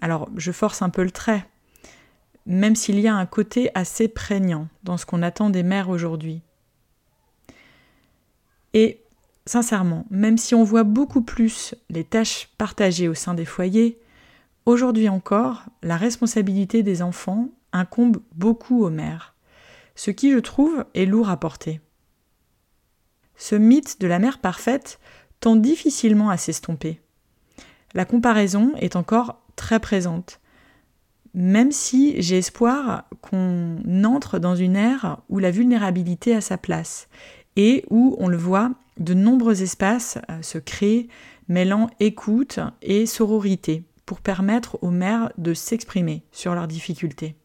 Alors, 0.00 0.28
je 0.36 0.52
force 0.52 0.82
un 0.82 0.90
peu 0.90 1.02
le 1.02 1.10
trait, 1.10 1.46
même 2.46 2.76
s'il 2.76 3.00
y 3.00 3.08
a 3.08 3.14
un 3.14 3.26
côté 3.26 3.70
assez 3.74 4.08
prégnant 4.08 4.68
dans 4.84 4.96
ce 4.96 5.06
qu'on 5.06 5.22
attend 5.22 5.50
des 5.50 5.62
mères 5.62 5.88
aujourd'hui. 5.88 6.42
Et 8.74 9.02
sincèrement, 9.48 10.04
même 10.10 10.38
si 10.38 10.54
on 10.54 10.62
voit 10.62 10.84
beaucoup 10.84 11.22
plus 11.22 11.74
les 11.90 12.04
tâches 12.04 12.50
partagées 12.58 13.08
au 13.08 13.14
sein 13.14 13.34
des 13.34 13.44
foyers, 13.44 13.98
aujourd'hui 14.66 15.08
encore, 15.08 15.64
la 15.82 15.96
responsabilité 15.96 16.82
des 16.82 17.02
enfants 17.02 17.48
incombe 17.72 18.18
beaucoup 18.34 18.84
aux 18.84 18.90
mères, 18.90 19.34
ce 19.94 20.10
qui, 20.10 20.30
je 20.30 20.38
trouve, 20.38 20.84
est 20.94 21.06
lourd 21.06 21.30
à 21.30 21.38
porter. 21.38 21.80
Ce 23.36 23.54
mythe 23.54 24.00
de 24.00 24.06
la 24.06 24.18
mère 24.18 24.38
parfaite 24.38 25.00
tend 25.40 25.56
difficilement 25.56 26.30
à 26.30 26.36
s'estomper. 26.36 27.00
La 27.94 28.04
comparaison 28.04 28.72
est 28.76 28.96
encore 28.96 29.40
très 29.56 29.80
présente, 29.80 30.40
même 31.34 31.72
si 31.72 32.20
j'ai 32.20 32.38
espoir 32.38 33.04
qu'on 33.22 33.78
entre 34.04 34.38
dans 34.38 34.56
une 34.56 34.76
ère 34.76 35.18
où 35.28 35.38
la 35.38 35.50
vulnérabilité 35.50 36.34
a 36.34 36.40
sa 36.40 36.58
place 36.58 37.08
et 37.56 37.84
où, 37.90 38.16
on 38.18 38.28
le 38.28 38.36
voit, 38.36 38.72
de 38.98 39.14
nombreux 39.14 39.62
espaces 39.62 40.18
euh, 40.30 40.42
se 40.42 40.58
créent 40.58 41.08
mêlant 41.48 41.88
écoute 42.00 42.60
et 42.82 43.06
sororité 43.06 43.84
pour 44.06 44.20
permettre 44.20 44.78
aux 44.82 44.90
mères 44.90 45.32
de 45.38 45.54
s'exprimer 45.54 46.24
sur 46.32 46.54
leurs 46.54 46.68
difficultés. 46.68 47.36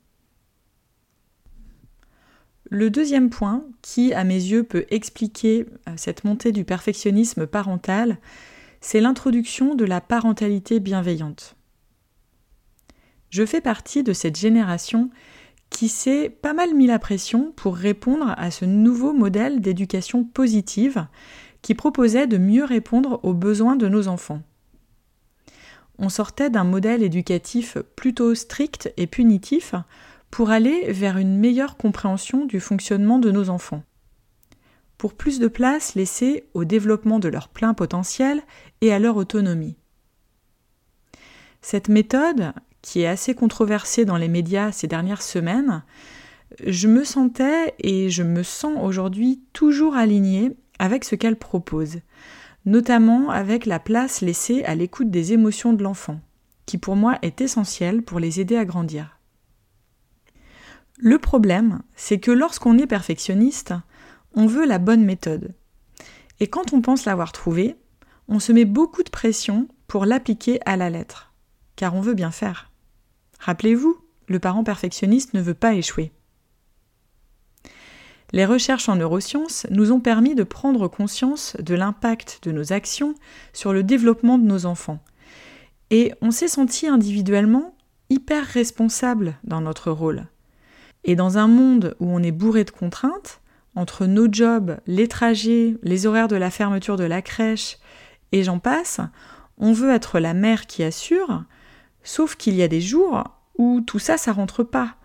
Le 2.69 2.89
deuxième 2.89 3.29
point, 3.29 3.65
qui 3.81 4.13
à 4.13 4.23
mes 4.23 4.33
yeux 4.33 4.63
peut 4.63 4.85
expliquer 4.89 5.65
euh, 5.87 5.93
cette 5.95 6.23
montée 6.23 6.51
du 6.51 6.63
perfectionnisme 6.63 7.45
parental, 7.45 8.17
c'est 8.81 8.99
l'introduction 8.99 9.75
de 9.75 9.85
la 9.85 10.01
parentalité 10.01 10.79
bienveillante. 10.79 11.55
Je 13.29 13.45
fais 13.45 13.61
partie 13.61 14.03
de 14.03 14.13
cette 14.13 14.37
génération 14.37 15.09
qui 15.73 15.89
s'est 15.89 16.29
pas 16.29 16.53
mal 16.53 16.73
mis 16.75 16.87
la 16.87 16.99
pression 16.99 17.51
pour 17.55 17.75
répondre 17.75 18.33
à 18.37 18.51
ce 18.51 18.63
nouveau 18.63 19.11
modèle 19.11 19.59
d'éducation 19.59 20.23
positive 20.23 21.07
qui 21.63 21.73
proposait 21.73 22.27
de 22.27 22.37
mieux 22.37 22.63
répondre 22.63 23.19
aux 23.23 23.33
besoins 23.33 23.75
de 23.75 23.87
nos 23.87 24.07
enfants. 24.07 24.43
On 25.97 26.09
sortait 26.09 26.51
d'un 26.51 26.63
modèle 26.63 27.01
éducatif 27.01 27.77
plutôt 27.95 28.35
strict 28.35 28.93
et 28.97 29.07
punitif 29.07 29.73
pour 30.29 30.51
aller 30.51 30.91
vers 30.91 31.17
une 31.17 31.37
meilleure 31.37 31.75
compréhension 31.75 32.45
du 32.45 32.59
fonctionnement 32.59 33.17
de 33.19 33.31
nos 33.31 33.49
enfants. 33.49 33.83
Pour 34.97 35.15
plus 35.15 35.39
de 35.39 35.47
place 35.47 35.95
laissée 35.95 36.45
au 36.53 36.65
développement 36.65 37.19
de 37.19 37.29
leur 37.29 37.49
plein 37.49 37.73
potentiel 37.73 38.41
et 38.81 38.93
à 38.93 38.99
leur 38.99 39.17
autonomie. 39.17 39.75
Cette 41.61 41.89
méthode, 41.89 42.53
qui 42.83 43.01
est 43.01 43.07
assez 43.07 43.33
controversée 43.33 44.05
dans 44.05 44.17
les 44.17 44.27
médias 44.27 44.71
ces 44.71 44.87
dernières 44.87 45.23
semaines, 45.23 45.83
je 46.63 46.87
me 46.87 47.03
sentais 47.03 47.73
et 47.79 48.11
je 48.11 48.21
me 48.21 48.43
sens 48.43 48.77
aujourd'hui 48.79 49.41
toujours 49.53 49.95
alignée 49.95 50.55
avec 50.77 51.05
ce 51.05 51.15
qu'elle 51.15 51.37
propose, 51.37 51.99
notamment 52.65 53.31
avec 53.31 53.65
la 53.65 53.79
place 53.79 54.21
laissée 54.21 54.63
à 54.65 54.75
l'écoute 54.75 55.09
des 55.09 55.33
émotions 55.33 55.73
de 55.73 55.81
l'enfant, 55.81 56.19
qui 56.65 56.77
pour 56.77 56.95
moi 56.95 57.17
est 57.21 57.41
essentielle 57.41 58.03
pour 58.03 58.19
les 58.19 58.39
aider 58.39 58.57
à 58.57 58.65
grandir. 58.65 59.17
Le 60.99 61.17
problème, 61.17 61.81
c'est 61.95 62.19
que 62.19 62.31
lorsqu'on 62.31 62.77
est 62.77 62.85
perfectionniste, 62.85 63.73
on 64.35 64.45
veut 64.45 64.65
la 64.65 64.77
bonne 64.77 65.05
méthode. 65.05 65.55
Et 66.39 66.47
quand 66.47 66.73
on 66.73 66.81
pense 66.81 67.05
l'avoir 67.05 67.31
trouvée, 67.31 67.77
on 68.27 68.39
se 68.39 68.51
met 68.51 68.65
beaucoup 68.65 69.03
de 69.03 69.09
pression 69.09 69.67
pour 69.87 70.05
l'appliquer 70.05 70.59
à 70.65 70.75
la 70.75 70.89
lettre, 70.89 71.33
car 71.77 71.95
on 71.95 72.01
veut 72.01 72.13
bien 72.13 72.31
faire. 72.31 72.72
Rappelez-vous, 73.43 73.97
le 74.27 74.39
parent 74.39 74.63
perfectionniste 74.63 75.33
ne 75.33 75.41
veut 75.41 75.53
pas 75.53 75.73
échouer. 75.73 76.13
Les 78.31 78.45
recherches 78.45 78.87
en 78.87 78.95
neurosciences 78.95 79.67
nous 79.69 79.91
ont 79.91 79.99
permis 79.99 80.33
de 80.33 80.43
prendre 80.43 80.87
conscience 80.87 81.57
de 81.59 81.75
l'impact 81.75 82.39
de 82.43 82.53
nos 82.53 82.71
actions 82.71 83.15
sur 83.51 83.73
le 83.73 83.83
développement 83.83 84.37
de 84.37 84.45
nos 84.45 84.65
enfants. 84.65 85.03
Et 85.89 86.13
on 86.21 86.31
s'est 86.31 86.47
senti 86.47 86.87
individuellement 86.87 87.75
hyper 88.09 88.45
responsable 88.45 89.37
dans 89.43 89.59
notre 89.59 89.91
rôle. 89.91 90.25
Et 91.03 91.17
dans 91.17 91.37
un 91.37 91.49
monde 91.49 91.97
où 91.99 92.09
on 92.15 92.23
est 92.23 92.31
bourré 92.31 92.63
de 92.63 92.71
contraintes, 92.71 93.41
entre 93.75 94.05
nos 94.05 94.31
jobs, 94.31 94.77
les 94.87 95.09
trajets, 95.09 95.75
les 95.83 96.05
horaires 96.05 96.29
de 96.29 96.37
la 96.37 96.49
fermeture 96.49 96.95
de 96.95 97.03
la 97.03 97.21
crèche, 97.21 97.77
et 98.31 98.43
j'en 98.43 98.59
passe, 98.59 99.01
on 99.57 99.73
veut 99.73 99.91
être 99.91 100.19
la 100.19 100.33
mère 100.33 100.65
qui 100.65 100.81
assure, 100.81 101.43
Sauf 102.03 102.35
qu'il 102.35 102.55
y 102.55 102.63
a 102.63 102.67
des 102.67 102.81
jours 102.81 103.23
où 103.57 103.81
tout 103.81 103.99
ça, 103.99 104.17
ça 104.17 104.33
rentre 104.33 104.63
pas, 104.63 104.95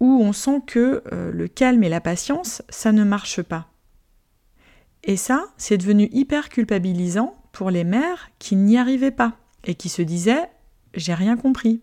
où 0.00 0.20
on 0.22 0.32
sent 0.32 0.62
que 0.66 1.02
euh, 1.12 1.32
le 1.32 1.48
calme 1.48 1.82
et 1.82 1.88
la 1.88 2.00
patience, 2.00 2.62
ça 2.68 2.92
ne 2.92 3.04
marche 3.04 3.42
pas. 3.42 3.68
Et 5.02 5.16
ça, 5.16 5.46
c'est 5.56 5.78
devenu 5.78 6.08
hyper 6.12 6.48
culpabilisant 6.48 7.36
pour 7.52 7.70
les 7.70 7.84
mères 7.84 8.30
qui 8.38 8.56
n'y 8.56 8.78
arrivaient 8.78 9.10
pas 9.10 9.34
et 9.64 9.74
qui 9.74 9.88
se 9.88 10.02
disaient 10.02 10.50
j'ai 10.94 11.14
rien 11.14 11.36
compris. 11.36 11.82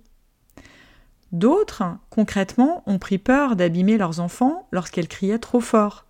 D'autres, 1.32 1.84
concrètement, 2.10 2.84
ont 2.88 3.00
pris 3.00 3.18
peur 3.18 3.56
d'abîmer 3.56 3.98
leurs 3.98 4.20
enfants 4.20 4.68
lorsqu'elles 4.72 5.08
criaient 5.08 5.40
trop 5.40 5.62
fort 5.62 6.06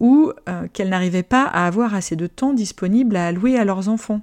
ou 0.00 0.32
euh, 0.48 0.68
qu'elles 0.68 0.88
n'arrivaient 0.88 1.22
pas 1.22 1.44
à 1.44 1.66
avoir 1.66 1.94
assez 1.94 2.16
de 2.16 2.26
temps 2.26 2.52
disponible 2.52 3.16
à 3.16 3.26
allouer 3.26 3.58
à 3.58 3.64
leurs 3.64 3.88
enfants. 3.88 4.20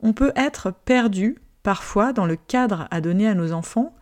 On 0.00 0.12
peut 0.12 0.32
être 0.36 0.72
perdu 0.84 1.38
parfois 1.62 2.12
dans 2.12 2.26
le 2.26 2.36
cadre 2.36 2.88
à 2.90 3.00
donner 3.00 3.28
à 3.28 3.34
nos 3.34 3.52
enfants, 3.52 3.94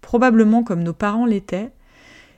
probablement 0.00 0.62
comme 0.62 0.82
nos 0.82 0.92
parents 0.92 1.26
l'étaient, 1.26 1.72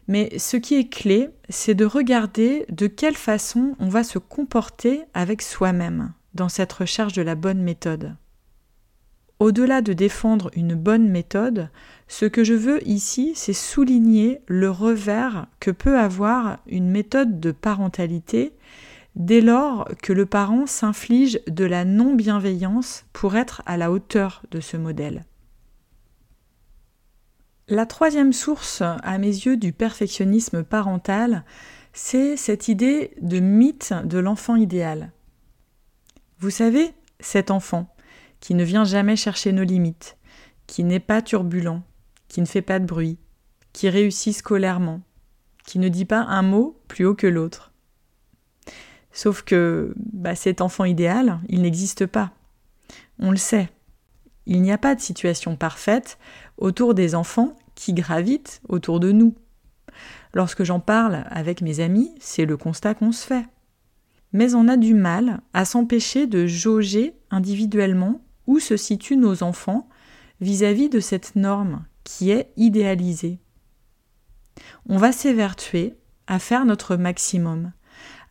mais 0.06 0.38
ce 0.38 0.56
qui 0.56 0.74
est 0.74 0.88
clé, 0.88 1.30
c'est 1.48 1.74
de 1.74 1.84
regarder 1.84 2.66
de 2.68 2.86
quelle 2.86 3.16
façon 3.16 3.74
on 3.78 3.88
va 3.88 4.04
se 4.04 4.18
comporter 4.18 5.02
avec 5.14 5.40
soi-même 5.40 6.12
dans 6.34 6.48
cette 6.48 6.72
recherche 6.72 7.14
de 7.14 7.22
la 7.22 7.34
bonne 7.34 7.62
méthode. 7.62 8.16
Au-delà 9.40 9.82
de 9.82 9.92
défendre 9.92 10.50
une 10.54 10.74
bonne 10.74 11.08
méthode, 11.08 11.68
ce 12.06 12.24
que 12.24 12.44
je 12.44 12.54
veux 12.54 12.86
ici, 12.86 13.32
c'est 13.34 13.52
souligner 13.52 14.40
le 14.46 14.70
revers 14.70 15.46
que 15.58 15.70
peut 15.70 15.98
avoir 15.98 16.58
une 16.66 16.88
méthode 16.88 17.40
de 17.40 17.50
parentalité 17.50 18.52
dès 19.16 19.40
lors 19.40 19.88
que 20.02 20.12
le 20.12 20.26
parent 20.26 20.66
s'inflige 20.66 21.40
de 21.46 21.64
la 21.64 21.84
non-bienveillance 21.84 23.04
pour 23.12 23.36
être 23.36 23.62
à 23.66 23.76
la 23.76 23.90
hauteur 23.90 24.42
de 24.50 24.60
ce 24.60 24.76
modèle. 24.76 25.24
La 27.68 27.86
troisième 27.86 28.32
source, 28.32 28.82
à 28.82 29.18
mes 29.18 29.28
yeux, 29.28 29.56
du 29.56 29.72
perfectionnisme 29.72 30.64
parental, 30.64 31.44
c'est 31.92 32.36
cette 32.36 32.68
idée 32.68 33.12
de 33.22 33.40
mythe 33.40 33.94
de 34.04 34.18
l'enfant 34.18 34.56
idéal. 34.56 35.12
Vous 36.38 36.50
savez, 36.50 36.92
cet 37.20 37.50
enfant 37.50 37.88
qui 38.40 38.54
ne 38.54 38.64
vient 38.64 38.84
jamais 38.84 39.16
chercher 39.16 39.52
nos 39.52 39.62
limites, 39.62 40.18
qui 40.66 40.84
n'est 40.84 41.00
pas 41.00 41.22
turbulent, 41.22 41.82
qui 42.28 42.42
ne 42.42 42.46
fait 42.46 42.62
pas 42.62 42.80
de 42.80 42.84
bruit, 42.84 43.18
qui 43.72 43.88
réussit 43.88 44.36
scolairement, 44.36 45.00
qui 45.64 45.78
ne 45.78 45.88
dit 45.88 46.04
pas 46.04 46.20
un 46.20 46.42
mot 46.42 46.78
plus 46.88 47.06
haut 47.06 47.14
que 47.14 47.26
l'autre. 47.26 47.73
Sauf 49.14 49.42
que 49.42 49.94
bah, 49.96 50.34
cet 50.34 50.60
enfant 50.60 50.84
idéal, 50.84 51.38
il 51.48 51.62
n'existe 51.62 52.04
pas. 52.04 52.32
On 53.20 53.30
le 53.30 53.36
sait. 53.36 53.70
Il 54.44 54.60
n'y 54.60 54.72
a 54.72 54.76
pas 54.76 54.96
de 54.96 55.00
situation 55.00 55.56
parfaite 55.56 56.18
autour 56.58 56.94
des 56.94 57.14
enfants 57.14 57.56
qui 57.76 57.94
gravitent 57.94 58.60
autour 58.68 58.98
de 58.98 59.12
nous. 59.12 59.34
Lorsque 60.34 60.64
j'en 60.64 60.80
parle 60.80 61.24
avec 61.30 61.62
mes 61.62 61.78
amis, 61.78 62.12
c'est 62.18 62.44
le 62.44 62.56
constat 62.56 62.94
qu'on 62.94 63.12
se 63.12 63.24
fait. 63.24 63.46
Mais 64.32 64.56
on 64.56 64.66
a 64.66 64.76
du 64.76 64.94
mal 64.94 65.40
à 65.52 65.64
s'empêcher 65.64 66.26
de 66.26 66.48
jauger 66.48 67.14
individuellement 67.30 68.20
où 68.48 68.58
se 68.58 68.76
situent 68.76 69.16
nos 69.16 69.44
enfants 69.44 69.88
vis-à-vis 70.40 70.88
de 70.88 70.98
cette 70.98 71.36
norme 71.36 71.84
qui 72.02 72.32
est 72.32 72.50
idéalisée. 72.56 73.38
On 74.88 74.98
va 74.98 75.12
s'évertuer 75.12 75.94
à 76.26 76.40
faire 76.40 76.64
notre 76.64 76.96
maximum, 76.96 77.72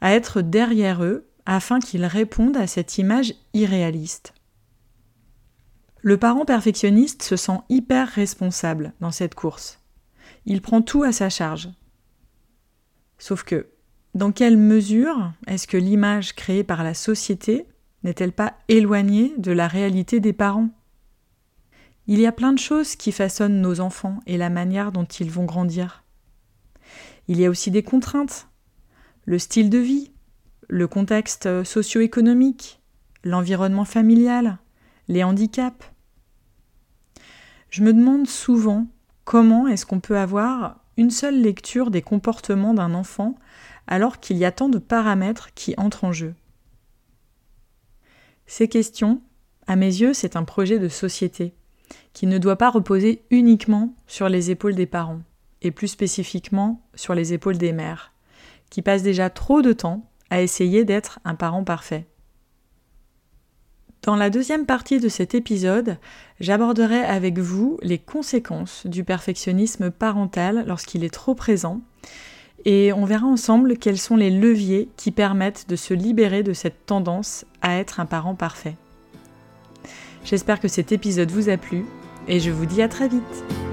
à 0.04 0.14
être 0.14 0.42
derrière 0.42 1.02
eux 1.04 1.30
afin 1.46 1.80
qu'ils 1.80 2.06
répondent 2.06 2.58
à 2.58 2.68
cette 2.68 2.98
image 2.98 3.34
irréaliste. 3.54 4.34
Le 6.02 6.18
parent 6.18 6.44
perfectionniste 6.44 7.24
se 7.24 7.38
sent 7.38 7.60
hyper 7.70 8.10
responsable 8.10 8.94
dans 9.00 9.12
cette 9.12 9.34
course. 9.34 9.80
Il 10.46 10.62
prend 10.62 10.82
tout 10.82 11.04
à 11.04 11.14
sa 11.14 11.30
charge. 11.30 11.70
Sauf 13.18 13.44
que, 13.44 13.70
dans 14.14 14.34
quelle 14.34 14.58
mesure 14.58 15.32
est-ce 15.48 15.68
que 15.68 15.78
l'image 15.78 16.36
créée 16.36 16.66
par 16.66 16.84
la 16.84 16.94
société 16.94 17.66
n'est-elle 18.04 18.34
pas 18.34 18.58
éloignée 18.68 19.34
de 19.38 19.54
la 19.54 19.70
réalité 19.70 20.20
des 20.20 20.34
parents? 20.34 20.70
Il 22.08 22.20
y 22.20 22.28
a 22.28 22.34
plein 22.34 22.52
de 22.52 22.60
choses 22.60 22.98
qui 22.98 23.14
façonnent 23.14 23.62
nos 23.62 23.80
enfants 23.80 24.20
et 24.28 24.36
la 24.36 24.50
manière 24.50 24.92
dont 24.92 25.06
ils 25.06 25.32
vont 25.32 25.46
grandir. 25.46 26.04
Il 27.30 27.40
y 27.40 27.46
a 27.46 27.50
aussi 27.50 27.72
des 27.72 27.84
contraintes, 27.84 28.50
le 29.26 29.40
style 29.40 29.70
de 29.70 29.78
vie, 29.78 30.12
le 30.68 30.88
contexte 30.88 31.64
socio-économique, 31.64 32.82
l'environnement 33.24 33.86
familial, 33.86 34.58
les 35.08 35.24
handicaps. 35.24 35.92
Je 37.70 37.84
me 37.84 37.94
demande 37.94 38.28
souvent 38.28 38.88
comment 39.24 39.68
est-ce 39.68 39.86
qu'on 39.86 40.00
peut 40.00 40.18
avoir 40.18 40.84
une 40.98 41.12
seule 41.12 41.42
lecture 41.42 41.90
des 41.90 42.02
comportements 42.02 42.74
d'un 42.74 42.94
enfant 42.94 43.36
alors 43.88 44.20
qu'il 44.20 44.38
y 44.38 44.46
a 44.46 44.52
tant 44.52 44.70
de 44.70 44.78
paramètres 44.78 45.54
qui 45.54 45.74
entrent 45.78 46.06
en 46.06 46.14
jeu. 46.14 46.36
Ces 48.46 48.68
questions, 48.68 49.22
à 49.68 49.76
mes 49.76 49.88
yeux, 49.88 50.14
c'est 50.14 50.36
un 50.36 50.44
projet 50.44 50.80
de 50.80 50.90
société 50.90 51.54
qui 52.14 52.28
ne 52.28 52.38
doit 52.38 52.58
pas 52.58 52.70
reposer 52.70 53.24
uniquement 53.30 53.96
sur 54.08 54.30
les 54.30 54.52
épaules 54.52 54.76
des 54.76 54.86
parents, 54.86 55.22
et 55.62 55.72
plus 55.72 55.88
spécifiquement 55.88 56.82
sur 56.96 57.16
les 57.16 57.34
épaules 57.34 57.58
des 57.58 57.72
mères, 57.72 58.13
qui 58.74 58.82
passent 58.82 59.04
déjà 59.04 59.30
trop 59.30 59.62
de 59.62 59.72
temps 59.72 60.10
à 60.32 60.42
essayer 60.42 60.84
d'être 60.84 61.20
un 61.26 61.36
parent 61.36 61.64
parfait. 61.64 62.08
Dans 64.02 64.16
la 64.16 64.32
deuxième 64.32 64.66
partie 64.66 65.00
de 65.00 65.10
cet 65.10 65.36
épisode, 65.36 65.98
j'aborderai 66.40 66.98
avec 66.98 67.38
vous 67.38 67.78
les 67.84 68.00
conséquences 68.00 68.88
du 68.88 69.04
perfectionnisme 69.04 69.92
parental 69.92 70.64
lorsqu'il 70.68 71.04
est 71.04 71.14
trop 71.14 71.36
présent 71.36 71.82
et 72.66 72.92
on 72.94 73.06
verra 73.06 73.28
ensemble 73.28 73.78
quels 73.78 74.00
sont 74.00 74.16
les 74.16 74.32
leviers 74.32 74.90
qui 74.98 75.12
permettent 75.12 75.70
de 75.70 75.76
se 75.76 75.94
libérer 75.94 76.42
de 76.42 76.54
cette 76.54 76.88
tendance 76.88 77.46
à 77.62 77.76
être 77.76 78.00
un 78.00 78.08
parent 78.08 78.34
parfait. 78.34 78.76
J'espère 80.26 80.60
que 80.60 80.68
cet 80.68 80.92
épisode 80.92 81.30
vous 81.30 81.50
a 81.50 81.58
plu 81.58 81.86
et 82.28 82.40
je 82.40 82.50
vous 82.50 82.66
dis 82.66 82.82
à 82.82 82.88
très 82.88 83.08
vite. 83.08 83.73